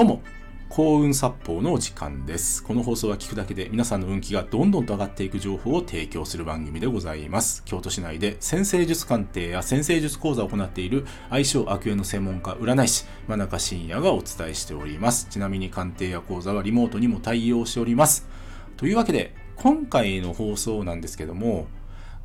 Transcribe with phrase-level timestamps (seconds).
[0.00, 0.22] どうも、
[0.70, 2.64] 幸運殺法のお時間です。
[2.64, 7.62] この放送は聞くだけで皆さんの運気がどんどんと上がっていく情報を提供する番組でございます。
[7.66, 15.26] 京都市内で先生術鑑定や先生術講座を行っている相性悪縁の専門家占い師、真中信也がお伝えしております。
[15.28, 18.26] ちなみに鑑定や講座はリモートにも対応しております。
[18.78, 21.66] というわけで、今回の放送なんですけども、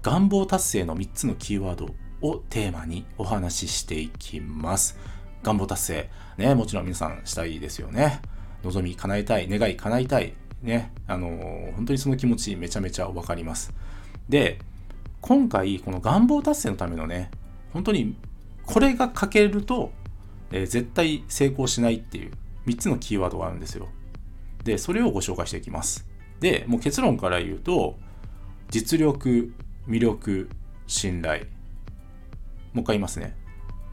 [0.01, 1.89] 願望達成の3つのキーワード
[2.21, 4.97] をテーマにお話ししていきます。
[5.45, 6.09] 願望達成。
[6.37, 8.19] ね、もちろん皆さんしたいですよね。
[8.63, 10.33] 望み叶えたい、願い叶えたい。
[10.63, 13.71] ね、あのー本当にその気持ちめちゃめちゃわかります。
[14.27, 14.57] で、
[15.21, 17.29] 今回、この願望達成のためのね、
[17.71, 18.17] 本当に
[18.65, 19.91] これが欠けると、
[20.51, 22.31] えー絶対成功しないっていう
[22.65, 23.87] 3つのキーワードがあるんですよ。
[24.63, 26.07] で、それをご紹介していきます。
[26.39, 27.97] で、もう結論から言うと、
[28.71, 29.53] 実力、
[29.87, 30.49] 魅力、
[30.87, 31.45] 信頼。
[32.73, 33.35] もう一回言いますね。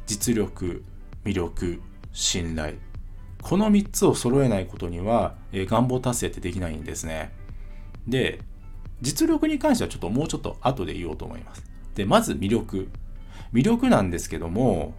[0.07, 0.83] 実力、
[1.25, 1.81] 魅力、
[2.13, 2.75] 信頼。
[3.43, 7.33] この3つを揃えないことには、えー願望達成ってできないんですね。
[8.07, 8.41] で、
[9.01, 11.65] 実力に関してはちょっともうちょっと後で言おうと思います。
[11.95, 12.89] で、まず魅力。
[13.53, 14.95] 魅力なんですけども、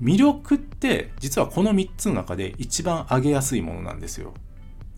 [0.00, 4.34] 魅力って実はこの3つの中で一番上げやすいものなんですよ。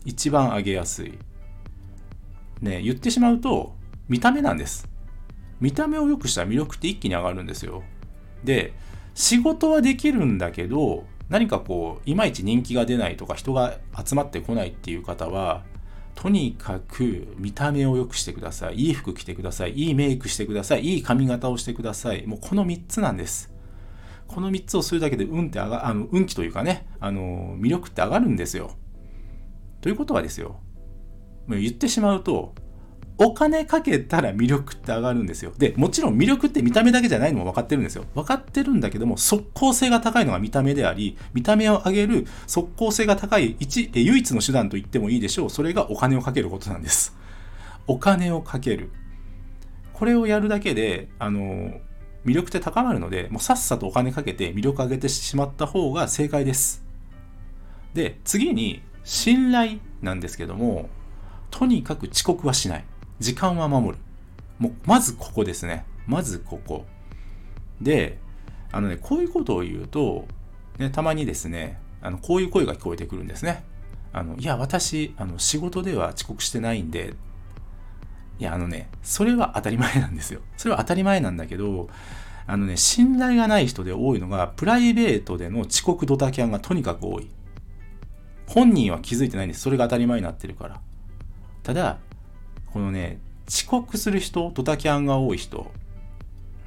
[0.05, 1.17] 一番上げやすい。
[2.61, 3.75] ね、言ってしまうと、
[4.09, 4.87] 見た目なんです。
[5.61, 7.83] 見た目を良くしたら魅力って一気に上がるんですよ。
[8.43, 8.73] で、
[9.19, 15.65] 仕事はできるんだけど、何かこう、いまいち人気が出ないとか人が集まってこないっていう方は、
[16.15, 18.75] とにかく見た目を良くしてください。
[18.75, 19.73] いい服着てください。
[19.73, 20.85] いいメイクしてください。
[20.85, 22.25] いい髪型をしてください。
[22.27, 23.53] もうこの3つなんです。
[24.25, 28.71] この3つをするだけで運って上が、あの、運気というかね、あの、魅力って上がるんですよ。
[29.81, 30.61] ということはですよ。
[31.49, 32.55] 言ってしまうと、
[33.21, 35.51] お金かけたら魅力って上がるんですよ。
[35.57, 38.05] で、もちろん魅力って見た目だけじゃないのも分かってるんですよ。
[38.15, 45.49] 分かってるんだけども、即効性が高いのが見た目であり、見た目を上げる即効性が高い一、唯一の手段と言ってもいいでしょう。
[45.49, 47.13] それがお金をかけることなんです。
[47.87, 48.89] お金をかける。
[49.91, 51.73] これをやるだけで、あの、
[52.25, 56.85] 魅力って高まるので、もうさっさとお金かけて魅力上げてしまった方が正解です。
[57.93, 60.87] で、次に、信頼なんですけども、
[61.51, 62.85] とにかく遅刻はしない。
[63.19, 64.03] 時間は守る。
[64.57, 65.85] もう、まずここですね。
[66.07, 66.85] まずここ。
[67.81, 68.19] で、
[68.71, 70.27] あのね、こういうことを言うと、
[70.77, 73.63] ね、たまにですね、あの、こういう声が聞こえてくるんですね。
[74.13, 77.13] あの、いや、私、あの、仕事では遅刻してないんで、
[78.39, 80.41] いや、あのね、それは当たり前なんですよ。
[80.57, 81.89] それは当たり前なんだけど、
[82.47, 87.29] あのね、信頼がない人で多いのが、プライベートでの遅刻ドタキャンがとにかく多い。
[88.47, 89.61] 本人は気づいてないんです。
[89.61, 90.81] それが当たり前になってるから。
[91.61, 91.99] ただ、
[92.73, 95.71] このね、遅刻する人、ドタキャンが多い人、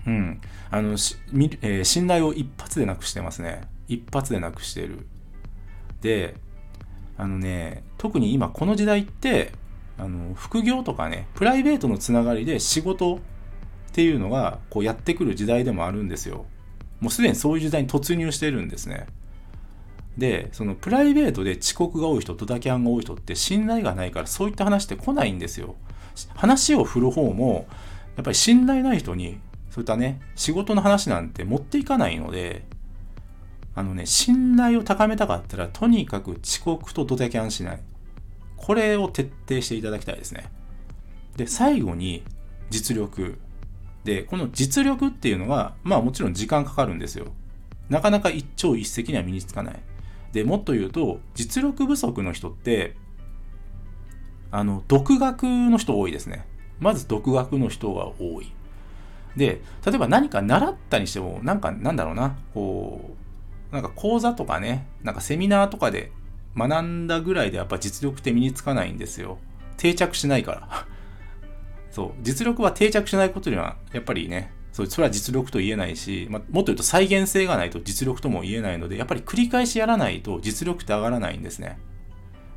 [0.06, 0.40] うん、
[0.70, 1.16] あの、し
[1.62, 3.62] えー信頼を一発でなくしてますね。
[3.88, 5.06] 一発でなくしてる。
[6.00, 6.34] で、
[7.16, 9.52] あのね、特に今この時代って、
[9.98, 13.18] あの、副業とかね、プライベートのつながりで仕事っ
[13.92, 16.46] ていうのが、こうやってくる時代でもあるんですよ。
[17.00, 19.06] もうすでにそういう時代に突入してるんですね。
[20.16, 25.76] で、そのプライベートで遅刻が多い人、ドタキャンが多い人って信頼がないからそういった話って来ないんですよ。
[26.34, 27.66] 話を振る方も、
[28.16, 29.38] やっぱり信頼ない人に、
[29.70, 32.64] そういったね、仕事の話なんて持っていかないので、
[33.74, 37.80] あのね、信頼を高めたかったら、とにかく遅刻とドタキャンしない。
[38.56, 40.50] これを徹底していただきたいですね。
[41.36, 42.22] で、最後に、
[42.68, 43.38] 実力。
[44.04, 47.26] で、この実力っていうのは、まあもちろん時間かかるんですよ。
[47.88, 49.80] なかなか一朝一夕には身につかない。
[50.32, 52.96] で、もっと言うと、実力不足の人って、
[54.52, 56.46] あの、独学の人多いですね。
[56.78, 58.52] まず独学の人が多い。
[59.36, 63.14] で、例えば何か習ったにしても、なんか、なんだろうな、こ
[63.70, 66.12] う、なんか講座とかね、なんかセミナーとかで
[66.54, 69.38] 学んだぐらいでやっぱ実力って身につかないんですよ。
[69.78, 70.86] 定着しないから。
[71.90, 81.78] そう、実力は定着しないことには、やっぱりね、そうそれは実力と言えないし、ま、もっと言うと再現性がないと実力とも言えないので、やっぱり繰り返しやらないと実力って上がらないんですね。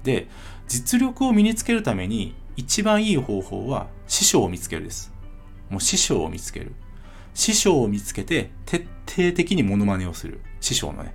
[0.06, 0.30] で、
[0.68, 5.12] 実力を身につけるために一番いい方法は師匠を見つけるです。
[5.70, 6.74] もう師匠を見つける。
[7.34, 10.40] 師匠を見つけて徹底的にモノマネをする。
[10.62, 11.14] 師匠のね。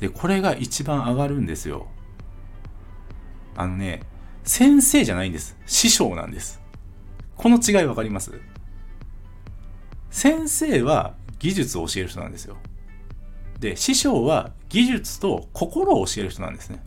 [0.00, 1.86] で、これが一番上がるんですよ。
[3.56, 4.02] あのね、
[4.42, 5.56] 先生じゃないんです。
[5.64, 6.60] 師匠なんです。
[7.36, 8.32] この違いわかります？
[10.10, 12.56] 先生は技術を教える人なんですよ。
[13.60, 16.84] で、師匠は技術と心を教える人なんですね。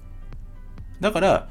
[0.99, 1.49] だから、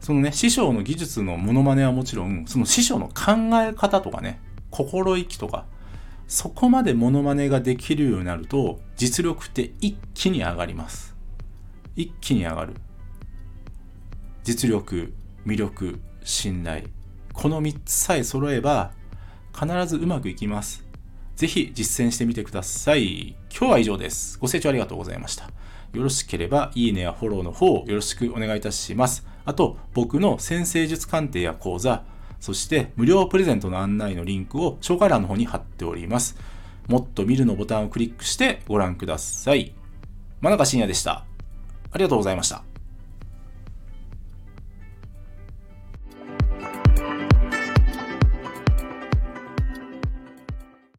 [0.00, 4.40] そのね、師匠の技術のモノマネはもちろん、その師匠の考え方とかね、
[4.70, 5.64] 心意気とか、
[6.28, 11.14] そこまでモノマネができるようになると、実力って一気に上がります。
[11.94, 12.74] 一気に上がる。
[14.44, 16.84] 実力、魅力、信頼。
[17.32, 18.92] この3つさえ揃えば
[19.52, 20.84] 必ずうまくいきます。
[21.36, 23.36] ぜひ実践してみてください。
[23.50, 24.38] 今日は以上です。
[24.38, 25.50] ご清聴ありがとうございました。
[25.96, 29.26] よろしければいいねやフォローの方よろしくお願いいたします。
[29.46, 32.04] あと、僕の先生術鑑定や講座、
[32.38, 36.36] そして無料プレゼントの案内のリンクを紹介欄の方に貼っております。
[36.86, 39.74] もっと見るのボタンをクリックしてご覧ください。
[40.42, 41.24] 真中信也でした。
[41.90, 42.75] ありがとうございました。